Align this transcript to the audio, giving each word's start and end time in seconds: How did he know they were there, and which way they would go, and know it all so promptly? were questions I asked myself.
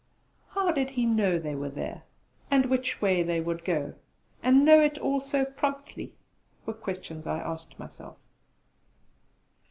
How 0.55 0.71
did 0.71 0.89
he 0.89 1.05
know 1.05 1.37
they 1.37 1.53
were 1.53 1.69
there, 1.69 2.01
and 2.49 2.65
which 2.71 3.03
way 3.03 3.21
they 3.21 3.39
would 3.39 3.63
go, 3.63 3.93
and 4.41 4.65
know 4.65 4.79
it 4.81 4.97
all 4.97 5.21
so 5.21 5.45
promptly? 5.45 6.11
were 6.65 6.73
questions 6.73 7.27
I 7.27 7.37
asked 7.37 7.77
myself. 7.77 8.17